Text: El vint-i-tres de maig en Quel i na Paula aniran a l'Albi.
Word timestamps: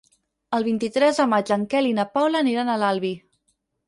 El 0.59 0.63
vint-i-tres 0.67 1.19
de 1.21 1.27
maig 1.33 1.51
en 1.55 1.65
Quel 1.73 1.89
i 1.89 1.93
na 1.97 2.05
Paula 2.15 2.41
aniran 2.47 2.73
a 2.73 2.79
l'Albi. 2.85 3.13